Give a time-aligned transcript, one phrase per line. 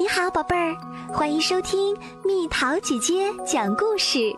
[0.00, 0.76] 你好，宝贝儿，
[1.12, 1.92] 欢迎收听
[2.24, 4.32] 蜜桃姐姐讲故事。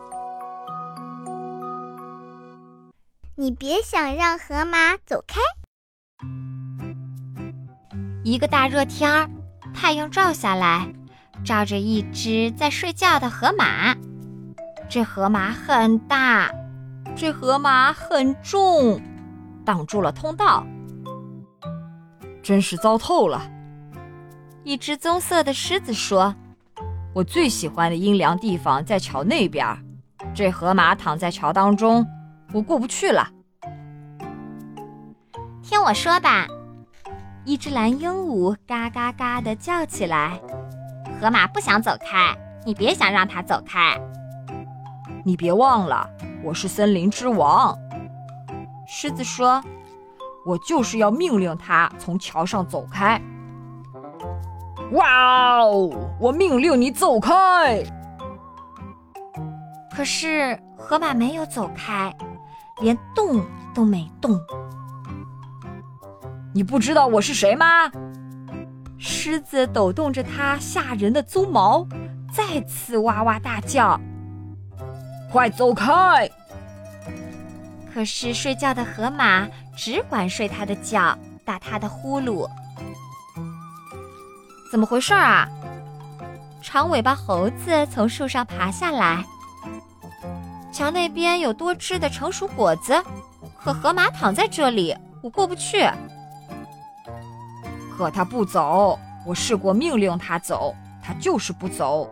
[3.35, 5.39] 你别想让河马走开。
[8.25, 9.29] 一个大热天儿，
[9.75, 10.91] 太阳照下来，
[11.45, 13.95] 照着一只在睡觉的河马。
[14.89, 16.51] 这河马很大，
[17.15, 18.99] 这河马很重，
[19.67, 20.65] 挡住了通道，
[22.43, 23.43] 真是糟透了。
[24.63, 26.35] 一只棕色的狮子说
[27.15, 29.67] ：“我最喜欢的阴凉地方在桥那边，
[30.35, 32.07] 这河马躺在桥当中，
[32.53, 33.27] 我过不去了。”
[35.65, 36.47] 听我说吧，
[37.47, 40.39] 一只蓝鹦鹉嘎嘎嘎地叫起来
[41.19, 43.99] ：“河马不想走开，你别想让它走开。
[45.25, 46.07] 你别忘了，
[46.45, 47.75] 我是森林之王。”
[48.87, 49.65] 狮子说
[50.45, 53.19] ：“我就是要命令它从桥上走开。”
[54.93, 55.91] 哇哦！
[56.19, 57.83] 我命令你走开。
[59.95, 62.15] 可是河马没有走开，
[62.81, 64.39] 连动都没动。
[66.53, 67.91] 你不知道我是谁吗？
[68.99, 71.87] 狮子抖动着它吓人的鬃毛，
[72.33, 73.99] 再次哇哇大叫
[75.31, 76.29] ：“快走开！”
[77.93, 82.49] 可是睡觉的河马只管睡它的觉，打它的呼噜。
[84.71, 85.49] 怎么回事啊？
[86.63, 89.25] 长尾巴猴子从树上爬下来。
[90.73, 93.03] 桥那边有多汁的成熟果子，
[93.59, 95.91] 可河马躺在这里，我过不去。
[97.97, 98.97] 可他不走，
[99.27, 102.09] 我试过命令他走，他就是不走。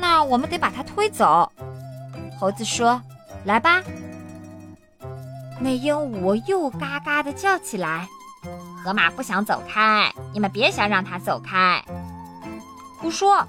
[0.00, 1.52] 那我们得把它推走。
[2.40, 3.00] 猴子说
[3.44, 3.82] ：“来吧。”
[5.60, 8.08] 那鹦鹉又嘎嘎地叫起来。
[8.84, 11.82] 河马不想走开，你们别想让它走开。
[12.98, 13.42] 胡说！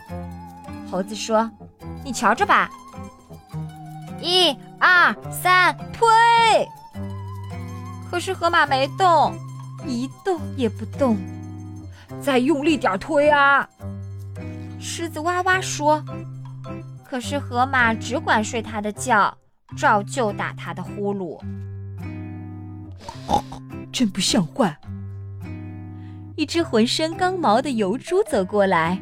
[0.90, 1.52] 猴子说
[2.06, 2.70] ：“你瞧着吧，
[4.22, 6.08] 一二三，推！”
[8.10, 9.38] 可是河马没动，
[9.86, 11.18] 一动也不动。
[12.22, 13.68] 再用力点推啊！
[14.80, 16.02] 狮子哇哇说。
[17.04, 19.38] 可是河马只管睡它的觉，
[19.76, 21.38] 照旧打它的呼噜。
[23.92, 24.78] 真不像话！
[26.36, 29.02] 一只浑身刚毛的油猪走过来，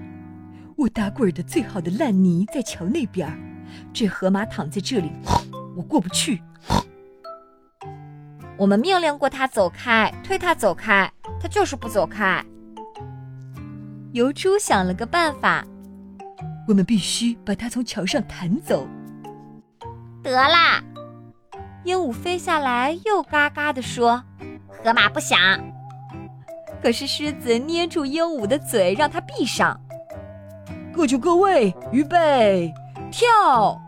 [0.78, 3.28] 我打滚的最好的烂泥在桥那边，
[3.92, 5.12] 这河马躺在这里，
[5.76, 6.44] 我过不去。
[8.56, 11.12] 我们命令过他走开，推他走开，
[11.42, 12.46] 他就是不走开。
[14.12, 15.66] 油猪想了个办法，
[16.68, 18.88] 我们必须把它从桥上弹走。
[20.22, 20.84] 得啦！
[21.84, 24.24] 鹦鹉飞下来，又嘎嘎地说
[24.70, 25.40] ：“河马不想。”
[26.84, 29.80] 可是狮子捏住鹦鹉的嘴，让它闭上。
[30.94, 32.74] 各就各位，预备，
[33.10, 33.80] 跳！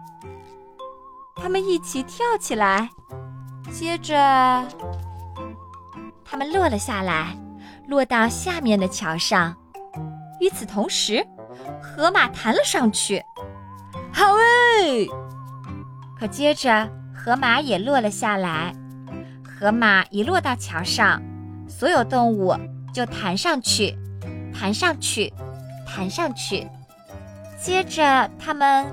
[1.35, 2.89] 他们一起跳起来，
[3.69, 4.15] 接着
[6.23, 7.37] 他们落了下来，
[7.89, 9.53] 落到下面的桥上。
[10.39, 11.21] 与此同时，
[11.81, 13.21] 河马弹了上去。
[14.13, 15.05] 好诶！
[16.17, 18.73] 可接着河马也落了下来。
[19.43, 21.21] 河马一落到桥上，
[21.67, 22.55] 所有动物。
[22.95, 23.93] 就弹上去，
[24.57, 25.33] 弹上去，
[25.85, 26.65] 弹上去，
[27.61, 28.87] 接着它们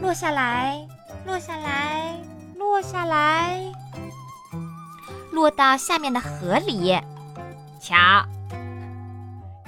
[0.00, 0.80] 落下来，
[1.26, 2.16] 落下来，
[2.56, 3.60] 落下来，
[5.32, 6.98] 落到下面的河里。
[7.78, 7.94] 瞧，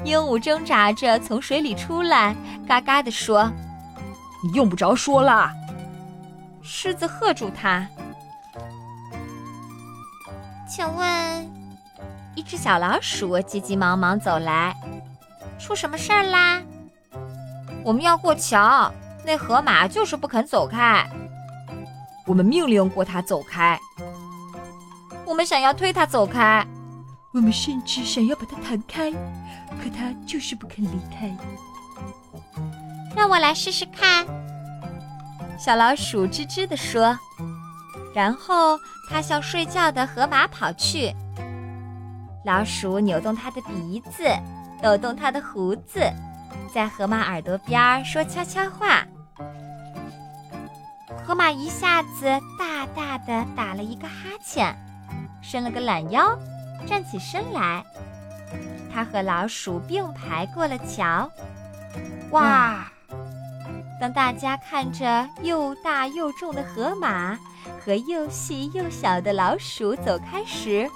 [0.02, 2.34] 鹦鹉挣扎着从水里出来，
[2.66, 3.52] 嘎嘎地说
[4.42, 5.52] ：“你用不着说啦。”
[6.64, 7.86] 狮子喝住它，
[10.66, 11.63] 请问。
[12.34, 14.76] 一只小老鼠急急忙忙走来，
[15.58, 16.60] 出什么事儿啦？
[17.84, 18.92] 我们要过桥，
[19.24, 21.08] 那河马就是不肯走开。
[22.26, 23.78] 我们命令过它走开，
[25.26, 26.66] 我们想要推它走开，
[27.32, 31.36] 我们甚至想要把它弹开，可它就是不肯离开。
[33.14, 34.26] 让我来试试看。
[35.56, 37.16] 小老鼠吱吱地说，
[38.12, 41.14] 然后它向睡觉的河马跑去。
[42.44, 44.24] 老鼠扭动它的鼻子，
[44.82, 46.00] 抖动它的胡子，
[46.72, 49.02] 在河马耳朵边说悄悄话。
[51.26, 52.26] 河马一下子
[52.58, 54.14] 大大的打了一个哈
[54.44, 54.76] 欠，
[55.40, 56.38] 伸了个懒腰，
[56.86, 57.82] 站起身来。
[58.92, 61.30] 它和老鼠并排过了桥。
[62.30, 62.86] 哇！
[63.98, 67.38] 当大家看着又大又重的河马
[67.82, 70.90] 和又细又小的老鼠走开时，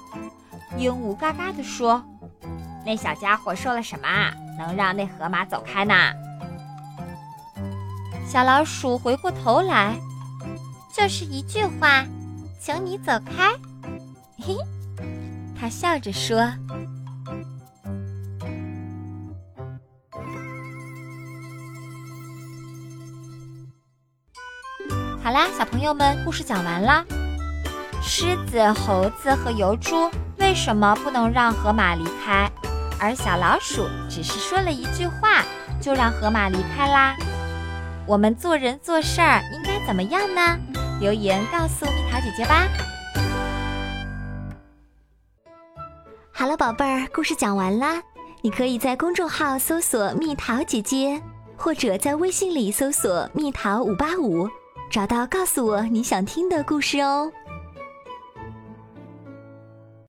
[0.78, 2.00] 鹦鹉嘎嘎地说
[2.86, 4.08] ：“那小家伙说了什么，
[4.56, 5.94] 能让那河马走开呢？
[8.24, 9.98] 小老鼠回过头来，
[10.94, 12.04] 就是一句话，
[12.60, 13.52] 请你走开。
[14.38, 14.56] 嘿，
[15.58, 16.38] 他笑着说。
[25.20, 27.04] 好啦，小朋友们，故事讲完啦。
[28.00, 30.08] 狮子、猴子和疣猪
[30.48, 32.50] 为什么不能让河马离开？
[32.98, 35.44] 而小老鼠只是说了一句话，
[35.78, 37.14] 就让河马离开啦。
[38.06, 40.58] 我们做人做事儿应该怎么样呢？
[41.02, 42.66] 留言告诉蜜桃姐姐吧。
[46.32, 48.02] 好了，宝贝儿，故事讲完啦。
[48.40, 51.20] 你可以在公众号搜索“蜜桃姐姐”，
[51.58, 54.48] 或者在微信里搜索“蜜桃五八五”。
[54.90, 57.30] 找到，告诉我你想听的故事哦。